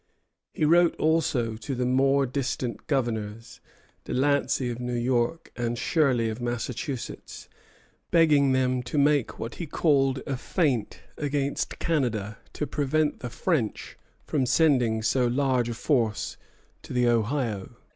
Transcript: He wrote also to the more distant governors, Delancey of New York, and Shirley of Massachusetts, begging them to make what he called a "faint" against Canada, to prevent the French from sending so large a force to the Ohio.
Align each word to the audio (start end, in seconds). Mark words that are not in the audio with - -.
He 0.51 0.65
wrote 0.65 0.95
also 0.95 1.55
to 1.57 1.75
the 1.75 1.85
more 1.85 2.25
distant 2.25 2.87
governors, 2.87 3.61
Delancey 4.05 4.71
of 4.71 4.79
New 4.79 4.95
York, 4.95 5.51
and 5.55 5.77
Shirley 5.77 6.27
of 6.27 6.41
Massachusetts, 6.41 7.47
begging 8.09 8.51
them 8.51 8.81
to 8.81 8.97
make 8.97 9.37
what 9.37 9.53
he 9.61 9.67
called 9.67 10.23
a 10.25 10.37
"faint" 10.37 11.01
against 11.17 11.77
Canada, 11.77 12.39
to 12.53 12.65
prevent 12.65 13.19
the 13.19 13.29
French 13.29 13.95
from 14.25 14.47
sending 14.47 15.03
so 15.03 15.27
large 15.27 15.69
a 15.69 15.75
force 15.75 16.35
to 16.81 16.93
the 16.93 17.07
Ohio. 17.07 17.75